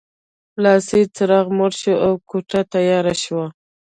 [0.63, 3.45] لاسي څراغ مړ شو او کوټه تیاره شوه